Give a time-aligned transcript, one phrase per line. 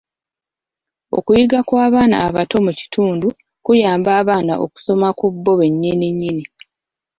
[1.17, 3.27] Okuyiga kw'abaana abato mu kitundu
[3.65, 6.45] kuyamba abaana okusoma ku bo be nnyini nnyini.